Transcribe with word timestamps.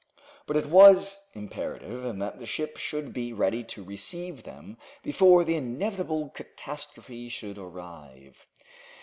But 0.47 0.57
it 0.57 0.65
was 0.65 1.29
imperative 1.35 2.17
that 2.17 2.39
the 2.39 2.47
ship 2.47 2.77
should 2.77 3.13
be 3.13 3.33
ready 3.33 3.63
to 3.65 3.83
receive 3.83 4.41
them 4.41 4.79
before 5.03 5.43
the 5.43 5.53
inevitable 5.53 6.29
catastrophe 6.29 7.29
should 7.29 7.59
arrive. 7.59 8.47